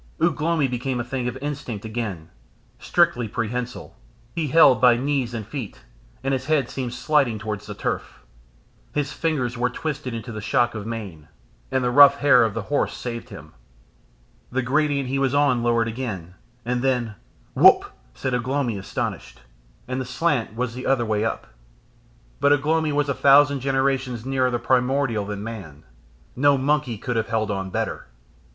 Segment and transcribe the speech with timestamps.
[0.19, 2.31] Ugh lomi became a thing of instinct again
[2.79, 3.95] strictly prehensile;
[4.33, 5.81] he held by knees and feet,
[6.23, 8.23] and his head seemed sliding towards the turf.
[8.95, 11.27] His fingers were twisted into the shock of mane,
[11.69, 13.53] and the rough hair of the horse saved him.
[14.51, 16.33] The gradient he was on lowered again,
[16.65, 17.13] and then
[17.53, 19.41] "Whup!" said Ugh lomi astonished,
[19.87, 21.45] and the slant was the other way up.
[22.39, 25.83] But Ugh lomi was a thousand generations nearer the primordial than man:
[26.35, 28.07] no monkey could have held on better.